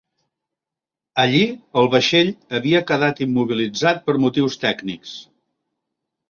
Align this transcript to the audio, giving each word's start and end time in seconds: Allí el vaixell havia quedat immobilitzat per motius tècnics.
Allí 1.23 1.41
el 1.81 1.89
vaixell 1.95 2.31
havia 2.61 2.81
quedat 2.93 3.21
immobilitzat 3.27 4.01
per 4.09 4.17
motius 4.25 4.59
tècnics. 4.65 5.15